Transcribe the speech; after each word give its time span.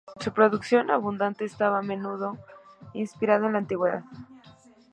Su 0.19 0.33
producción, 0.33 0.89
abundante, 0.89 1.45
estaba 1.45 1.77
a 1.77 1.81
menudo 1.83 2.35
inspirada 2.93 3.45
en 3.45 3.53
la 3.53 3.59
antigüedad. 3.59 4.01